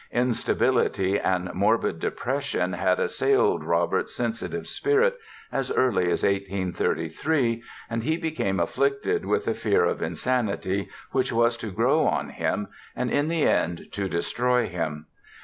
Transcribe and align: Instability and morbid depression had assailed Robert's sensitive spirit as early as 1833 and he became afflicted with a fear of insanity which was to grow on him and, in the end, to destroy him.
Instability 0.11 1.19
and 1.19 1.53
morbid 1.53 1.99
depression 1.99 2.73
had 2.73 2.99
assailed 2.99 3.63
Robert's 3.63 4.15
sensitive 4.15 4.65
spirit 4.65 5.15
as 5.51 5.71
early 5.71 6.09
as 6.09 6.23
1833 6.23 7.61
and 7.87 8.01
he 8.01 8.17
became 8.17 8.59
afflicted 8.59 9.25
with 9.25 9.47
a 9.47 9.53
fear 9.53 9.85
of 9.85 10.01
insanity 10.01 10.89
which 11.11 11.31
was 11.31 11.55
to 11.57 11.69
grow 11.69 12.07
on 12.07 12.29
him 12.29 12.67
and, 12.95 13.11
in 13.11 13.27
the 13.27 13.43
end, 13.45 13.91
to 13.91 14.09
destroy 14.09 14.65
him. 14.67 15.05